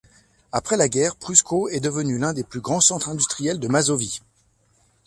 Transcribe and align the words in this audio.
Après 0.51 0.77
la 0.77 0.89
guerre, 0.89 1.15
Pruszków 1.15 1.71
est 1.71 1.79
devenu 1.79 2.17
l'un 2.17 2.33
des 2.33 2.43
plus 2.43 2.59
grands 2.59 2.81
centres 2.81 3.09
industriels 3.09 3.59
de 3.59 3.67
Mazovie. 3.67 4.21